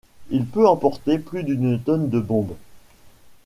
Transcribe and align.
Il 0.31 0.47
peut 0.47 0.67
emporter 0.67 1.19
plus 1.19 1.43
d'une 1.43 1.79
tonne 1.79 2.09
de 2.09 2.19
bombes. 2.19 2.55